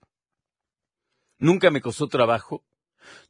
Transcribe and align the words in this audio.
Nunca 1.42 1.72
me 1.72 1.82
costó 1.82 2.08
trabajo. 2.08 2.64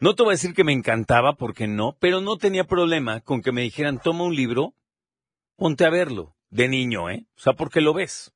No 0.02 0.16
te 0.16 0.24
voy 0.24 0.32
a 0.32 0.34
decir 0.34 0.54
que 0.54 0.66
me 0.66 0.74
encantaba, 0.74 1.38
porque 1.38 1.66
no, 1.66 1.96
pero 1.98 2.20
no 2.20 2.36
tenía 2.36 2.66
problema 2.66 3.22
con 3.22 3.42
que 3.42 3.54
me 3.54 3.62
dijeran, 3.62 4.02
toma 4.02 4.26
un 4.26 4.36
libro, 4.36 4.74
ponte 5.56 5.86
a 5.86 5.90
verlo, 5.90 6.36
de 6.52 6.68
niño, 6.68 7.10
¿eh? 7.10 7.26
O 7.36 7.42
sea, 7.42 7.54
porque 7.54 7.82
lo 7.82 7.94
ves. 7.94 8.34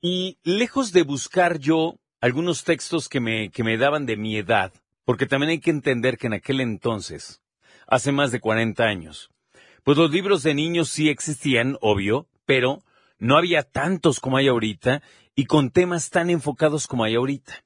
Y 0.00 0.38
lejos 0.42 0.92
de 0.92 1.02
buscar 1.02 1.58
yo 1.58 1.98
algunos 2.20 2.64
textos 2.64 3.08
que 3.08 3.20
me, 3.20 3.50
que 3.50 3.64
me 3.64 3.78
daban 3.78 4.04
de 4.04 4.16
mi 4.16 4.36
edad, 4.36 4.72
porque 5.04 5.26
también 5.26 5.50
hay 5.50 5.60
que 5.60 5.70
entender 5.70 6.18
que 6.18 6.26
en 6.26 6.34
aquel 6.34 6.60
entonces, 6.60 7.40
hace 7.86 8.12
más 8.12 8.32
de 8.32 8.40
40 8.40 8.84
años, 8.84 9.30
pues 9.82 9.96
los 9.96 10.10
libros 10.10 10.42
de 10.42 10.54
niños 10.54 10.88
sí 10.90 11.08
existían, 11.08 11.78
obvio, 11.80 12.26
pero 12.44 12.82
no 13.18 13.36
había 13.36 13.62
tantos 13.62 14.20
como 14.20 14.36
hay 14.36 14.48
ahorita 14.48 15.02
y 15.34 15.46
con 15.46 15.70
temas 15.70 16.10
tan 16.10 16.30
enfocados 16.30 16.86
como 16.86 17.04
hay 17.04 17.14
ahorita. 17.14 17.64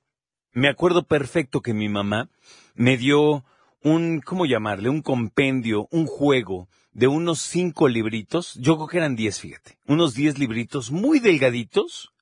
Me 0.52 0.68
acuerdo 0.68 1.04
perfecto 1.04 1.60
que 1.60 1.74
mi 1.74 1.88
mamá 1.88 2.30
me 2.74 2.96
dio 2.96 3.44
un, 3.82 4.20
¿cómo 4.20 4.46
llamarle? 4.46 4.88
Un 4.88 5.02
compendio, 5.02 5.88
un 5.90 6.06
juego 6.06 6.68
de 6.92 7.06
unos 7.06 7.40
cinco 7.40 7.88
libritos, 7.88 8.54
yo 8.54 8.76
creo 8.76 8.88
que 8.88 8.96
eran 8.96 9.16
diez, 9.16 9.40
fíjate, 9.40 9.78
unos 9.86 10.14
diez 10.14 10.38
libritos 10.38 10.90
muy 10.90 11.20
delgaditos 11.20 12.12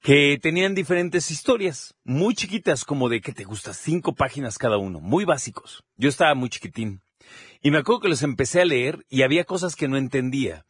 que 0.00 0.38
tenían 0.40 0.76
diferentes 0.76 1.30
historias, 1.32 1.96
muy 2.04 2.34
chiquitas, 2.34 2.84
como 2.84 3.08
de 3.08 3.20
que 3.20 3.32
te 3.32 3.42
gusta, 3.42 3.74
cinco 3.74 4.14
páginas 4.14 4.58
cada 4.58 4.78
uno, 4.78 5.00
muy 5.00 5.24
básicos. 5.24 5.82
Yo 5.96 6.08
estaba 6.08 6.34
muy 6.36 6.48
chiquitín. 6.48 7.00
Y 7.60 7.72
me 7.72 7.78
acuerdo 7.78 8.02
que 8.02 8.08
los 8.08 8.22
empecé 8.22 8.60
a 8.60 8.64
leer 8.64 9.04
y 9.08 9.22
había 9.22 9.44
cosas 9.44 9.74
que 9.74 9.88
no 9.88 9.96
entendía. 9.96 10.64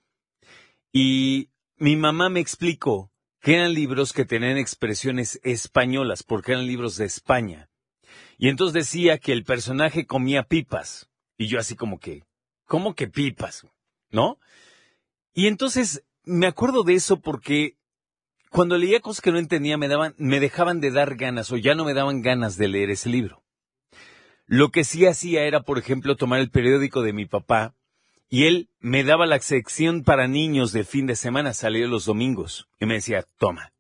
Y 0.91 1.51
mi 1.77 1.97
mamá 1.97 2.30
me 2.30 2.41
explicó 2.41 3.11
que 3.42 3.56
eran 3.56 3.75
libros 3.75 4.14
que 4.14 4.25
tenían 4.25 4.56
expresiones 4.56 5.39
españolas, 5.42 6.23
porque 6.23 6.53
eran 6.53 6.67
libros 6.67 6.97
de 6.97 7.05
España. 7.05 7.69
Y 8.39 8.48
entonces 8.48 8.75
decía 8.75 9.19
que 9.19 9.33
el 9.33 9.45
personaje 9.45 10.06
comía 10.06 10.42
pipas. 10.42 11.09
Y 11.39 11.47
yo 11.47 11.59
así 11.59 11.75
como 11.75 11.98
que, 11.98 12.25
¿cómo 12.65 12.95
que 12.95 13.09
pipas? 13.09 13.67
¿No? 14.11 14.39
Y 15.34 15.47
entonces 15.47 16.05
me 16.25 16.47
acuerdo 16.47 16.83
de 16.83 16.95
eso 16.95 17.20
porque 17.20 17.77
cuando 18.51 18.79
leía 18.79 19.01
cosas 19.01 19.20
que 19.20 19.33
no 19.33 19.39
entendía 19.39 19.77
me 19.77 19.89
daban, 19.89 20.14
me 20.19 20.41
dejaban 20.41 20.81
de 20.81 20.91
dar 20.91 21.17
ganas 21.17 21.51
o 21.53 21.57
ya 21.57 21.75
no 21.75 21.84
me 21.84 21.95
daban 21.95 22.23
ganas 22.23 22.57
de 22.57 22.69
leer 22.69 22.91
ese 22.91 23.09
libro. 23.09 23.42
Lo 24.47 24.70
que 24.70 24.85
sí 24.85 25.07
hacía 25.07 25.42
era, 25.42 25.63
por 25.63 25.79
ejemplo, 25.79 26.17
tomar 26.17 26.41
el 26.41 26.51
periódico 26.51 27.03
de 27.03 27.13
mi 27.13 27.27
papá 27.27 27.74
y 28.29 28.47
él 28.47 28.68
me 28.80 29.05
daba 29.05 29.27
la 29.27 29.41
sección 29.41 30.03
para 30.03 30.29
niños 30.29 30.73
de 30.73 30.85
fin 30.85 31.07
de 31.07 31.17
semana, 31.17 31.53
salía 31.53 31.86
los 31.86 32.07
domingos, 32.07 32.68
y 32.80 32.86
me 32.86 32.95
decía, 32.95 33.24
toma. 33.39 33.73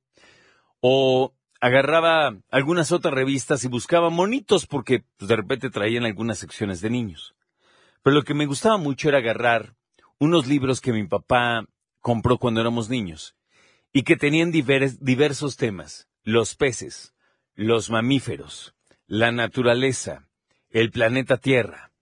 O 0.80 1.34
agarraba 1.60 2.36
algunas 2.50 2.92
otras 2.92 3.14
revistas 3.14 3.64
y 3.64 3.68
buscaba 3.68 4.10
monitos 4.10 4.66
porque 4.66 5.04
pues, 5.16 5.28
de 5.28 5.36
repente 5.36 5.70
traían 5.70 6.04
algunas 6.04 6.38
secciones 6.38 6.80
de 6.80 6.90
niños. 6.90 7.34
Pero 8.02 8.14
lo 8.14 8.22
que 8.22 8.34
me 8.34 8.46
gustaba 8.46 8.76
mucho 8.76 9.08
era 9.08 9.18
agarrar 9.18 9.74
unos 10.18 10.46
libros 10.46 10.80
que 10.80 10.92
mi 10.92 11.06
papá 11.06 11.66
compró 12.00 12.38
cuando 12.38 12.60
éramos 12.60 12.88
niños 12.88 13.36
y 13.92 14.02
que 14.02 14.16
tenían 14.16 14.52
diversos 14.52 15.56
temas. 15.56 16.08
Los 16.22 16.54
peces, 16.56 17.14
los 17.54 17.90
mamíferos, 17.90 18.74
la 19.06 19.32
naturaleza, 19.32 20.28
el 20.70 20.90
planeta 20.90 21.36
Tierra, 21.36 21.92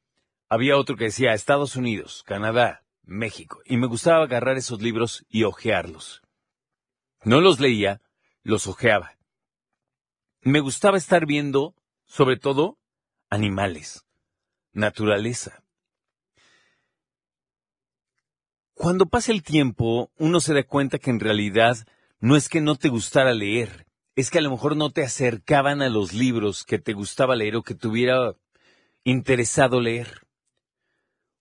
había 0.49 0.77
otro 0.77 0.97
que 0.97 1.05
decía 1.05 1.35
Estados 1.35 1.77
Unidos, 1.77 2.23
Canadá, 2.25 2.85
México, 3.03 3.61
y 3.67 3.77
me 3.77 3.87
gustaba 3.87 4.25
agarrar 4.25 4.57
esos 4.57 4.81
libros 4.81 5.25
y 5.29 5.45
hojearlos. 5.45 6.23
No 7.23 7.41
los 7.41 7.61
leía, 7.61 8.01
los 8.43 8.67
hojeaba. 8.67 9.17
Me 10.47 10.61
gustaba 10.61 10.99
estar 10.99 11.25
viendo, 11.25 11.75
sobre 12.05 12.37
todo, 12.37 12.77
animales, 13.31 14.05
naturaleza. 14.75 15.65
Cuando 18.75 19.07
pasa 19.07 19.33
el 19.33 19.43
tiempo, 19.43 20.11
uno 20.19 20.41
se 20.41 20.53
da 20.53 20.63
cuenta 20.63 20.99
que 20.99 21.09
en 21.09 21.21
realidad 21.21 21.79
no 22.21 22.37
es 22.37 22.51
que 22.51 22.61
no 22.61 22.77
te 22.77 22.91
gustara 22.91 23.33
leer, 23.33 23.87
es 24.17 24.31
que 24.31 24.37
a 24.37 24.43
lo 24.43 24.51
mejor 24.51 24.77
no 24.77 24.91
te 24.91 25.03
acercaban 25.03 25.81
a 25.81 25.89
los 25.89 26.13
libros 26.13 26.65
que 26.65 26.79
te 26.79 26.93
gustaba 26.93 27.37
leer 27.37 27.57
o 27.57 27.63
que 27.63 27.75
te 27.75 27.89
hubiera 27.89 28.35
interesado 29.03 29.81
leer. 29.81 30.27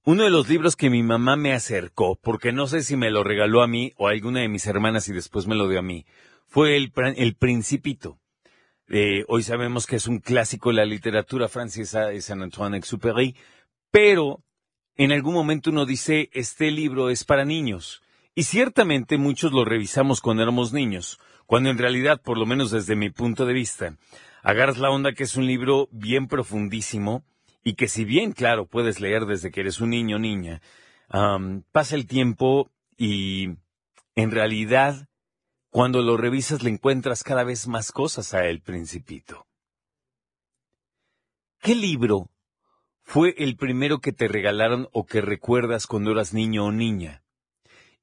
Uno 0.06 0.24
de 0.24 0.30
los 0.30 0.47
libros 0.47 0.78
que 0.78 0.90
mi 0.90 1.03
mamá 1.03 1.36
me 1.36 1.52
acercó, 1.52 2.16
porque 2.16 2.53
no 2.53 2.68
sé 2.68 2.84
si 2.84 2.96
me 2.96 3.12
lo 3.12 3.25
regaló 3.25 3.63
a 3.63 3.68
mí 3.68 3.92
o 3.97 4.08
a 4.08 4.12
alguna 4.12 4.40
de 4.40 4.47
mis 4.47 4.66
hermanas 4.66 5.09
y 5.09 5.13
después 5.13 5.46
me 5.46 5.56
lo 5.56 5.68
dio 5.68 5.80
a 5.80 5.84
mí, 5.84 6.06
fue 6.47 6.78
El, 6.78 6.94
el 7.18 7.36
Principito. 7.36 8.22
Eh, 8.89 9.23
hoy 9.27 9.44
sabemos 9.44 9.88
que 9.88 9.95
es 9.95 10.07
un 10.07 10.19
clásico 10.19 10.69
de 10.69 10.75
la 10.75 10.85
literatura 10.85 11.47
francesa 11.47 12.07
de 12.07 12.21
Saint-Antoine-Exupéry, 12.21 13.35
pero 13.91 14.44
en 14.95 15.11
algún 15.11 15.33
momento 15.33 15.69
uno 15.69 15.85
dice, 15.85 16.29
este 16.33 16.69
libro 16.71 17.09
es 17.09 17.23
para 17.23 17.45
niños. 17.45 18.01
Y 18.35 18.44
ciertamente 18.44 19.17
muchos 19.17 19.51
lo 19.51 19.63
revisamos 19.63 20.21
cuando 20.21 20.44
éramos 20.44 20.73
niños, 20.73 21.19
cuando 21.45 21.69
en 21.69 21.77
realidad, 21.77 22.21
por 22.21 22.38
lo 22.38 22.45
menos 22.45 22.71
desde 22.71 22.95
mi 22.95 23.09
punto 23.09 23.45
de 23.45 23.53
vista, 23.53 23.97
agarras 24.41 24.77
la 24.77 24.89
onda 24.89 25.13
que 25.13 25.23
es 25.23 25.35
un 25.35 25.45
libro 25.45 25.88
bien 25.91 26.27
profundísimo, 26.27 27.23
y 27.63 27.75
que 27.75 27.88
si 27.88 28.03
bien, 28.03 28.33
claro, 28.33 28.65
puedes 28.65 29.00
leer 29.00 29.25
desde 29.25 29.50
que 29.51 29.61
eres 29.61 29.79
un 29.79 29.91
niño 29.91 30.17
o 30.17 30.19
niña, 30.19 30.61
pasa 31.71 31.95
el 31.95 32.07
tiempo 32.07 32.69
y 32.97 33.55
en 34.15 34.31
realidad 34.31 35.07
cuando 35.73 36.03
lo 36.03 36.17
revisas 36.17 36.61
le 36.61 36.69
encuentras 36.69 37.23
cada 37.23 37.44
vez 37.44 37.67
más 37.67 37.91
cosas 37.91 38.35
a 38.35 38.45
El 38.45 38.61
Principito. 38.61 39.47
¿Qué 41.63 41.73
libro 41.73 42.29
fue 43.01 43.34
el 43.39 43.57
primero 43.57 43.97
que 43.97 44.12
te 44.12 44.28
regalaron 44.28 44.88
o 44.91 45.07
que 45.07 45.19
recuerdas 45.19 45.88
cuando 45.88 46.12
eras 46.12 46.31
niño 46.31 46.66
o 46.66 46.72
niña? 46.72 47.23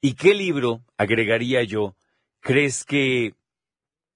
¿Y 0.00 0.14
qué 0.14 0.34
libro, 0.34 0.82
agregaría 0.96 1.62
yo, 1.62 1.94
crees 2.40 2.84
que 2.84 3.36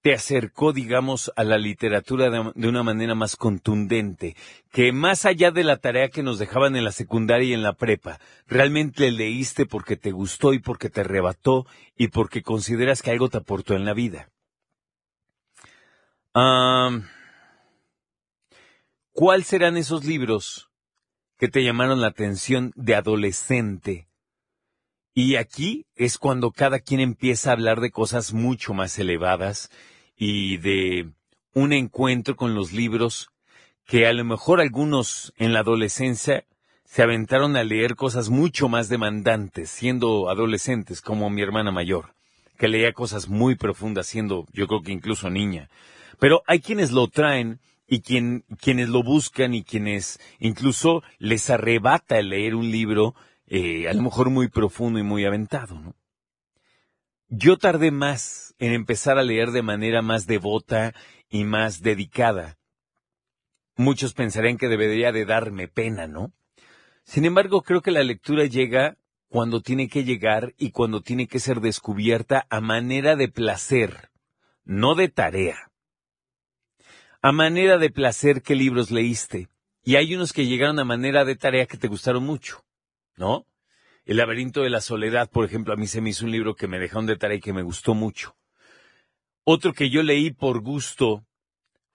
te 0.05 0.13
acercó, 0.13 0.71
digamos, 0.71 1.31
a 1.35 1.43
la 1.43 1.57
literatura 1.57 2.29
de, 2.29 2.67
una 2.67 2.83
manera 2.83 3.15
más 3.15 3.35
contundente, 3.35 4.35
que 4.71 4.91
más 4.91 5.25
allá 5.25 5.49
de 5.49 5.63
la 5.63 5.77
tarea 5.77 6.09
que 6.09 6.21
nos 6.21 6.37
dejaban 6.37 6.75
en 6.75 6.83
la 6.83 6.91
secundaria 6.91 7.49
y 7.49 7.53
en 7.53 7.63
la 7.63 7.73
prepa, 7.73 8.19
realmente 8.45 9.09
leíste 9.11 9.65
porque 9.65 9.97
te 9.97 10.11
gustó 10.11 10.53
y 10.53 10.59
porque 10.59 10.91
te 10.91 11.01
arrebató 11.01 11.65
y 11.97 12.09
porque 12.09 12.43
consideras 12.43 13.01
que 13.01 13.09
algo 13.09 13.29
te 13.29 13.39
aportó 13.39 13.73
en 13.73 13.83
la 13.83 13.95
vida. 13.95 14.29
¿Cuál 19.11 19.43
serán 19.43 19.75
esos 19.75 20.05
libros 20.05 20.69
que 21.39 21.47
te 21.47 21.63
llamaron 21.63 21.99
la 21.99 22.09
atención 22.09 22.73
de 22.75 22.93
adolescente? 22.93 24.07
Y 25.15 25.37
aquí 25.37 25.87
es 25.95 26.19
cuando 26.19 26.51
cada 26.51 26.77
quien 26.77 26.99
empieza 26.99 27.49
a 27.49 27.53
hablar 27.53 27.79
de 27.79 27.89
cosas 27.89 28.33
mucho 28.33 28.75
más 28.75 28.99
elevadas 28.99 29.71
y 30.17 30.57
de 30.57 31.09
un 31.53 31.73
encuentro 31.73 32.35
con 32.35 32.55
los 32.55 32.73
libros 32.73 33.29
que 33.85 34.07
a 34.07 34.13
lo 34.13 34.23
mejor 34.23 34.59
algunos 34.59 35.33
en 35.37 35.53
la 35.53 35.59
adolescencia 35.59 36.45
se 36.85 37.03
aventaron 37.03 37.55
a 37.55 37.63
leer 37.63 37.95
cosas 37.95 38.29
mucho 38.29 38.69
más 38.69 38.89
demandantes 38.89 39.69
siendo 39.69 40.29
adolescentes, 40.29 41.01
como 41.01 41.29
mi 41.29 41.41
hermana 41.41 41.71
mayor, 41.71 42.13
que 42.57 42.67
leía 42.67 42.93
cosas 42.93 43.27
muy 43.27 43.55
profundas 43.55 44.07
siendo 44.07 44.45
yo 44.53 44.67
creo 44.67 44.81
que 44.81 44.91
incluso 44.91 45.29
niña. 45.29 45.69
Pero 46.19 46.41
hay 46.47 46.59
quienes 46.59 46.91
lo 46.91 47.07
traen 47.07 47.59
y 47.87 48.01
quien, 48.01 48.45
quienes 48.59 48.89
lo 48.89 49.03
buscan 49.03 49.53
y 49.53 49.63
quienes 49.63 50.19
incluso 50.39 51.03
les 51.19 51.49
arrebata 51.49 52.21
leer 52.21 52.55
un 52.55 52.71
libro 52.71 53.15
eh, 53.47 53.87
a 53.87 53.93
lo 53.93 54.01
mejor 54.01 54.29
muy 54.29 54.47
profundo 54.47 54.97
y 54.99 55.03
muy 55.03 55.25
aventado, 55.25 55.79
¿no? 55.79 55.95
Yo 57.37 57.57
tardé 57.57 57.91
más 57.91 58.55
en 58.59 58.71
empezar 58.71 59.17
a 59.17 59.23
leer 59.23 59.51
de 59.51 59.61
manera 59.61 60.01
más 60.01 60.25
devota 60.25 60.93
y 61.29 61.43
más 61.43 61.81
dedicada. 61.81 62.57
Muchos 63.75 64.13
pensarían 64.13 64.57
que 64.57 64.69
debería 64.69 65.11
de 65.11 65.25
darme 65.25 65.67
pena, 65.67 66.07
¿no? 66.07 66.33
Sin 67.03 67.25
embargo, 67.25 67.61
creo 67.61 67.81
que 67.81 67.91
la 67.91 68.03
lectura 68.03 68.45
llega 68.45 68.97
cuando 69.27 69.61
tiene 69.61 69.89
que 69.89 70.05
llegar 70.05 70.53
y 70.57 70.71
cuando 70.71 71.01
tiene 71.01 71.27
que 71.27 71.39
ser 71.39 71.59
descubierta 71.59 72.47
a 72.49 72.61
manera 72.61 73.17
de 73.17 73.27
placer, 73.27 74.11
no 74.63 74.95
de 74.95 75.09
tarea. 75.09 75.71
A 77.21 77.33
manera 77.33 77.77
de 77.77 77.89
placer, 77.89 78.43
¿qué 78.43 78.55
libros 78.55 78.91
leíste? 78.91 79.49
Y 79.83 79.97
hay 79.97 80.15
unos 80.15 80.31
que 80.31 80.47
llegaron 80.47 80.79
a 80.79 80.85
manera 80.85 81.25
de 81.25 81.35
tarea 81.35 81.65
que 81.65 81.77
te 81.77 81.89
gustaron 81.89 82.23
mucho, 82.23 82.63
¿no? 83.17 83.45
El 84.05 84.17
laberinto 84.17 84.61
de 84.61 84.69
la 84.69 84.81
soledad, 84.81 85.31
por 85.31 85.45
ejemplo, 85.45 85.73
a 85.73 85.77
mí 85.77 85.87
se 85.87 85.99
me 85.99 86.11
hizo 86.11 86.25
un 86.25 86.31
libro 86.31 86.55
que 86.55 86.67
me 86.67 86.77
dejaron 86.77 87.07
de 87.07 87.17
tarea 87.17 87.37
y 87.37 87.41
que 87.41 87.53
me 87.53 87.63
gustó 87.63 87.95
mucho. 87.95 88.35
Otro 89.43 89.73
que 89.73 89.89
yo 89.89 90.03
leí 90.03 90.31
por 90.31 90.61
gusto 90.61 91.25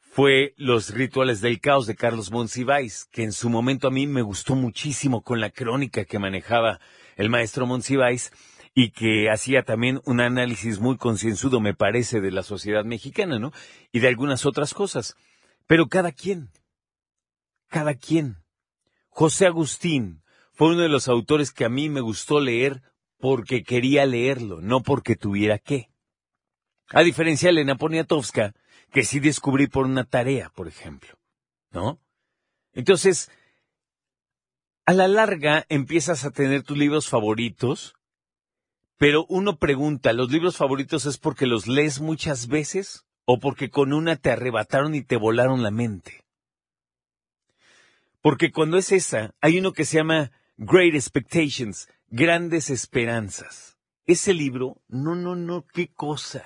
fue 0.00 0.54
Los 0.56 0.92
rituales 0.92 1.40
del 1.40 1.60
caos 1.60 1.86
de 1.86 1.94
Carlos 1.94 2.32
Monsiváis, 2.32 3.06
que 3.12 3.22
en 3.22 3.32
su 3.32 3.48
momento 3.48 3.86
a 3.86 3.92
mí 3.92 4.08
me 4.08 4.22
gustó 4.22 4.56
muchísimo 4.56 5.22
con 5.22 5.40
la 5.40 5.50
crónica 5.50 6.04
que 6.04 6.18
manejaba 6.18 6.80
el 7.14 7.30
maestro 7.30 7.64
Monsiváis 7.64 8.32
y 8.74 8.90
que 8.90 9.30
hacía 9.30 9.62
también 9.62 10.00
un 10.04 10.20
análisis 10.20 10.80
muy 10.80 10.96
concienzudo, 10.96 11.60
me 11.60 11.74
parece, 11.74 12.20
de 12.20 12.32
la 12.32 12.42
sociedad 12.42 12.84
mexicana, 12.84 13.38
¿no? 13.38 13.52
Y 13.92 14.00
de 14.00 14.08
algunas 14.08 14.46
otras 14.46 14.74
cosas. 14.74 15.14
Pero 15.68 15.86
cada 15.86 16.10
quien, 16.10 16.50
cada 17.68 17.94
quien. 17.94 18.38
José 19.10 19.46
Agustín 19.46 20.22
fue 20.60 20.72
uno 20.72 20.82
de 20.82 20.90
los 20.90 21.08
autores 21.08 21.52
que 21.52 21.64
a 21.64 21.70
mí 21.70 21.88
me 21.88 22.02
gustó 22.02 22.38
leer 22.38 22.82
porque 23.18 23.62
quería 23.62 24.04
leerlo, 24.04 24.60
no 24.60 24.82
porque 24.82 25.16
tuviera 25.16 25.58
que. 25.58 25.88
A 26.90 27.00
diferencia 27.00 27.46
de 27.46 27.52
Elena 27.52 27.76
Poniatowska, 27.76 28.54
que 28.92 29.04
sí 29.04 29.20
descubrí 29.20 29.68
por 29.68 29.86
una 29.86 30.04
tarea, 30.04 30.50
por 30.50 30.68
ejemplo, 30.68 31.18
¿no? 31.70 31.98
Entonces, 32.74 33.30
a 34.84 34.92
la 34.92 35.08
larga 35.08 35.64
empiezas 35.70 36.26
a 36.26 36.30
tener 36.30 36.62
tus 36.62 36.76
libros 36.76 37.08
favoritos, 37.08 37.94
pero 38.98 39.24
uno 39.30 39.56
pregunta, 39.56 40.12
¿los 40.12 40.30
libros 40.30 40.58
favoritos 40.58 41.06
es 41.06 41.16
porque 41.16 41.46
los 41.46 41.68
lees 41.68 42.02
muchas 42.02 42.48
veces 42.48 43.06
o 43.24 43.40
porque 43.40 43.70
con 43.70 43.94
una 43.94 44.16
te 44.16 44.30
arrebataron 44.30 44.94
y 44.94 45.02
te 45.02 45.16
volaron 45.16 45.62
la 45.62 45.70
mente? 45.70 46.22
Porque 48.20 48.52
cuando 48.52 48.76
es 48.76 48.92
esa, 48.92 49.34
hay 49.40 49.58
uno 49.58 49.72
que 49.72 49.86
se 49.86 49.96
llama 49.96 50.32
Great 50.62 50.94
Expectations, 50.94 51.88
Grandes 52.10 52.68
Esperanzas. 52.68 53.78
Ese 54.04 54.34
libro, 54.34 54.82
no, 54.88 55.14
no, 55.14 55.34
no, 55.34 55.64
qué 55.72 55.88
cosa. 55.88 56.44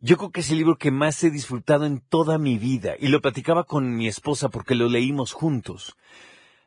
Yo 0.00 0.16
creo 0.16 0.32
que 0.32 0.40
es 0.40 0.50
el 0.50 0.58
libro 0.58 0.78
que 0.78 0.90
más 0.90 1.22
he 1.22 1.30
disfrutado 1.30 1.86
en 1.86 2.00
toda 2.00 2.38
mi 2.38 2.58
vida 2.58 2.96
y 2.98 3.06
lo 3.06 3.20
platicaba 3.20 3.62
con 3.62 3.94
mi 3.94 4.08
esposa 4.08 4.48
porque 4.48 4.74
lo 4.74 4.88
leímos 4.88 5.32
juntos. 5.32 5.96